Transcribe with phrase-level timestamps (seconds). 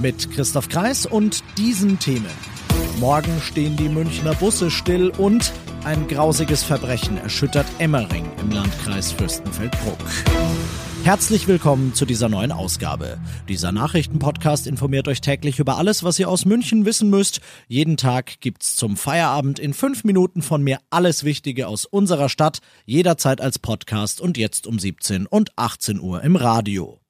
[0.00, 2.30] Mit Christoph Kreis und diesen Themen.
[2.98, 5.52] Morgen stehen die Münchner Busse still und
[5.84, 9.98] ein grausiges Verbrechen erschüttert Emmering im Landkreis Fürstenfeldbruck.
[11.04, 13.18] Herzlich willkommen zu dieser neuen Ausgabe.
[13.48, 17.40] Dieser Nachrichtenpodcast informiert euch täglich über alles, was ihr aus München wissen müsst.
[17.68, 22.60] Jeden Tag gibt's zum Feierabend in fünf Minuten von mir alles Wichtige aus unserer Stadt,
[22.86, 27.00] jederzeit als Podcast und jetzt um 17 und 18 Uhr im Radio.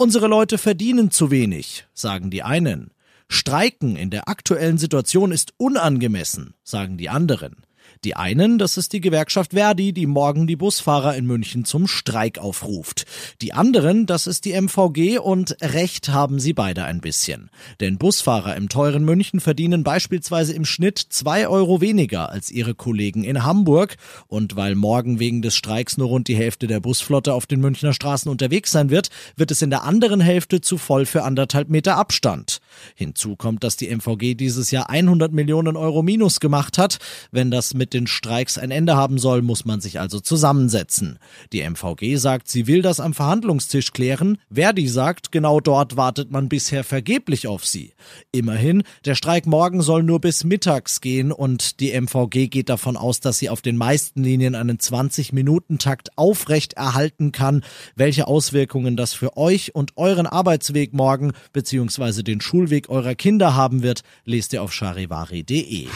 [0.00, 2.92] Unsere Leute verdienen zu wenig, sagen die einen.
[3.28, 7.64] Streiken in der aktuellen Situation ist unangemessen, sagen die anderen.
[8.04, 12.38] Die einen, das ist die Gewerkschaft Verdi, die morgen die Busfahrer in München zum Streik
[12.38, 13.06] aufruft.
[13.42, 17.50] Die anderen, das ist die MVG und Recht haben sie beide ein bisschen.
[17.80, 23.24] Denn Busfahrer im teuren München verdienen beispielsweise im Schnitt zwei Euro weniger als ihre Kollegen
[23.24, 23.96] in Hamburg.
[24.28, 27.92] Und weil morgen wegen des Streiks nur rund die Hälfte der Busflotte auf den Münchner
[27.92, 31.96] Straßen unterwegs sein wird, wird es in der anderen Hälfte zu voll für anderthalb Meter
[31.96, 32.60] Abstand.
[32.94, 36.98] Hinzu kommt, dass die MVG dieses Jahr 100 Millionen Euro Minus gemacht hat.
[37.32, 41.18] Wenn das mit den Streiks ein Ende haben soll, muss man sich also zusammensetzen.
[41.52, 44.38] Die MVG sagt, sie will das am Verhandlungstisch klären.
[44.50, 47.94] Verdi sagt, genau dort wartet man bisher vergeblich auf sie.
[48.32, 53.20] Immerhin, der Streik morgen soll nur bis mittags gehen und die MVG geht davon aus,
[53.20, 57.62] dass sie auf den meisten Linien einen 20-Minuten-Takt aufrecht erhalten kann.
[57.96, 62.22] Welche Auswirkungen das für euch und euren Arbeitsweg morgen bzw.
[62.22, 65.88] den Schulweg eurer Kinder haben wird, lest ihr auf charivari.de.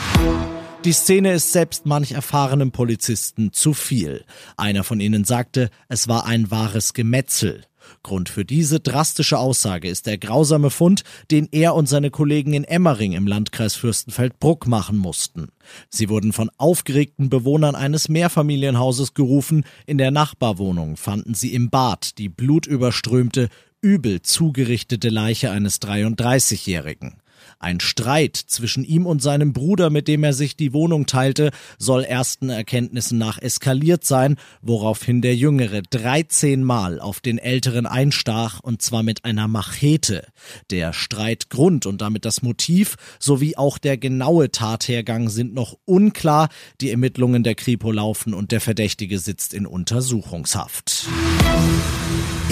[0.84, 4.24] Die Szene ist selbst manch erfahrenem Polizisten zu viel.
[4.56, 7.62] Einer von ihnen sagte, es war ein wahres Gemetzel.
[8.02, 12.64] Grund für diese drastische Aussage ist der grausame Fund, den er und seine Kollegen in
[12.64, 15.50] Emmering im Landkreis Fürstenfeldbruck machen mussten.
[15.88, 19.64] Sie wurden von aufgeregten Bewohnern eines Mehrfamilienhauses gerufen.
[19.86, 23.50] In der Nachbarwohnung fanden sie im Bad die blutüberströmte,
[23.82, 27.21] übel zugerichtete Leiche eines 33-Jährigen.
[27.62, 32.02] Ein Streit zwischen ihm und seinem Bruder, mit dem er sich die Wohnung teilte, soll
[32.02, 38.82] ersten Erkenntnissen nach eskaliert sein, woraufhin der Jüngere 13 Mal auf den Älteren einstach und
[38.82, 40.26] zwar mit einer Machete.
[40.72, 46.48] Der Streitgrund und damit das Motiv sowie auch der genaue Tathergang sind noch unklar.
[46.80, 51.06] Die Ermittlungen der Kripo laufen und der Verdächtige sitzt in Untersuchungshaft.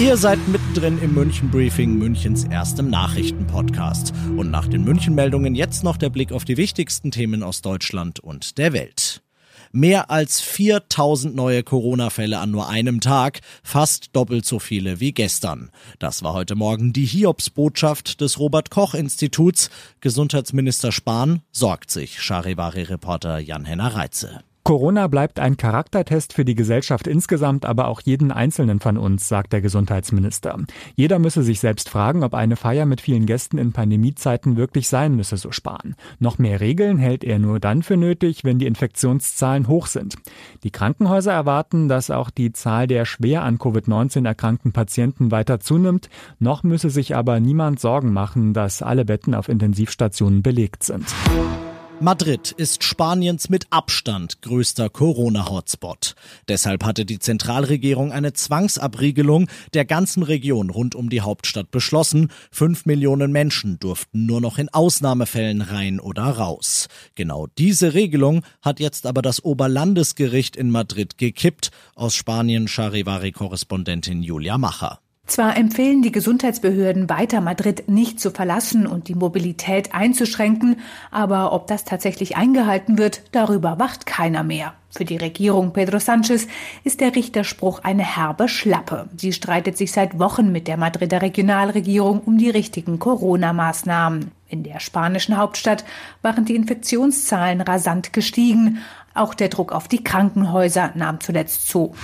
[0.01, 4.11] Ihr seid mittendrin im München Briefing, Münchens erstem Nachrichtenpodcast.
[4.35, 8.57] Und nach den München-Meldungen jetzt noch der Blick auf die wichtigsten Themen aus Deutschland und
[8.57, 9.21] der Welt.
[9.71, 15.69] Mehr als 4000 neue Corona-Fälle an nur einem Tag, fast doppelt so viele wie gestern.
[15.99, 19.69] Das war heute Morgen die Hiobs-Botschaft des Robert-Koch-Instituts.
[19.99, 24.39] Gesundheitsminister Spahn sorgt sich, Charivari-Reporter Jan-Henner Reitze.
[24.63, 29.53] Corona bleibt ein Charaktertest für die Gesellschaft insgesamt, aber auch jeden Einzelnen von uns, sagt
[29.53, 30.55] der Gesundheitsminister.
[30.95, 35.15] Jeder müsse sich selbst fragen, ob eine Feier mit vielen Gästen in Pandemiezeiten wirklich sein
[35.15, 35.95] müsse, so sparen.
[36.19, 40.15] Noch mehr Regeln hält er nur dann für nötig, wenn die Infektionszahlen hoch sind.
[40.63, 46.07] Die Krankenhäuser erwarten, dass auch die Zahl der schwer an Covid-19 erkrankten Patienten weiter zunimmt.
[46.37, 51.07] Noch müsse sich aber niemand Sorgen machen, dass alle Betten auf Intensivstationen belegt sind.
[52.01, 56.15] Madrid ist Spaniens mit Abstand größter Corona-Hotspot.
[56.47, 62.31] Deshalb hatte die Zentralregierung eine Zwangsabriegelung der ganzen Region rund um die Hauptstadt beschlossen.
[62.49, 66.87] Fünf Millionen Menschen durften nur noch in Ausnahmefällen rein oder raus.
[67.13, 71.69] Genau diese Regelung hat jetzt aber das Oberlandesgericht in Madrid gekippt.
[71.93, 75.01] Aus Spanien Charivari-Korrespondentin Julia Macher.
[75.31, 81.67] Zwar empfehlen die Gesundheitsbehörden weiter Madrid nicht zu verlassen und die Mobilität einzuschränken, aber ob
[81.67, 84.73] das tatsächlich eingehalten wird, darüber wacht keiner mehr.
[84.89, 86.47] Für die Regierung Pedro Sanchez
[86.83, 89.07] ist der Richterspruch eine herbe Schlappe.
[89.15, 94.31] Sie streitet sich seit Wochen mit der Madrider Regionalregierung um die richtigen Corona-Maßnahmen.
[94.49, 95.85] In der spanischen Hauptstadt
[96.21, 98.79] waren die Infektionszahlen rasant gestiegen.
[99.13, 101.95] Auch der Druck auf die Krankenhäuser nahm zuletzt zu.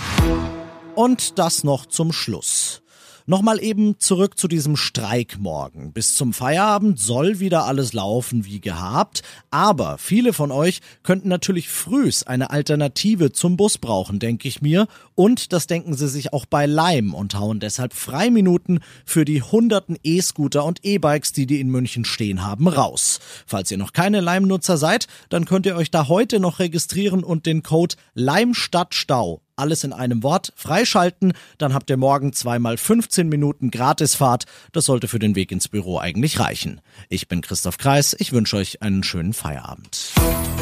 [0.95, 2.83] Und das noch zum Schluss.
[3.29, 5.91] Nochmal eben zurück zu diesem Streik morgen.
[5.91, 9.21] Bis zum Feierabend soll wieder alles laufen wie gehabt,
[9.51, 14.87] aber viele von euch könnten natürlich frühs eine Alternative zum Bus brauchen, denke ich mir,
[15.13, 19.97] und das denken sie sich auch bei Leim und hauen deshalb Freiminuten für die hunderten
[20.05, 23.19] E-Scooter und E-Bikes, die die in München stehen haben, raus.
[23.45, 27.45] Falls ihr noch keine Leim-Nutzer seid, dann könnt ihr euch da heute noch registrieren und
[27.45, 33.71] den Code Leimstadtstau alles in einem Wort, freischalten, dann habt ihr morgen zweimal 15 Minuten
[33.71, 34.45] Gratisfahrt.
[34.71, 36.81] Das sollte für den Weg ins Büro eigentlich reichen.
[37.09, 40.11] Ich bin Christoph Kreis, ich wünsche euch einen schönen Feierabend.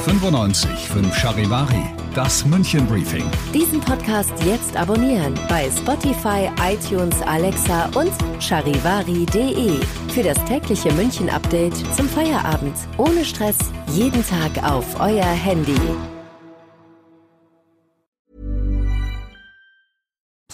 [0.05, 1.83] 95 5 Charivari,
[2.13, 3.25] das München Briefing.
[3.53, 9.79] Diesen Podcast jetzt abonnieren bei Spotify, iTunes, Alexa und charivari.de.
[10.13, 12.75] Für das tägliche München Update zum Feierabend.
[12.97, 13.57] Ohne Stress,
[13.93, 15.75] jeden Tag auf euer Handy.